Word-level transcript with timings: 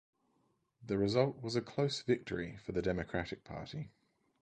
The 0.83 0.97
result 0.97 1.43
was 1.43 1.55
a 1.55 1.61
close 1.61 2.01
victory 2.01 2.57
for 2.65 2.71
the 2.71 2.81
Democratic 2.81 3.43
Party. 3.43 3.91